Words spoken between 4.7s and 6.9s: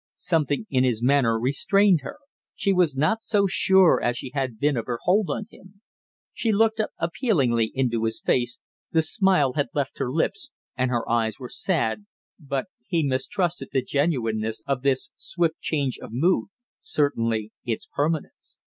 of her hold on him. She looked up